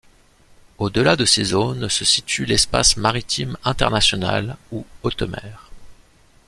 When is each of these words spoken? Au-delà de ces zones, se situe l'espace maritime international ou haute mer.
Au-delà 0.79 1.15
de 1.15 1.25
ces 1.25 1.43
zones, 1.43 1.87
se 1.87 2.05
situe 2.05 2.47
l'espace 2.47 2.97
maritime 2.97 3.55
international 3.63 4.57
ou 4.71 4.83
haute 5.03 5.21
mer. 5.21 5.69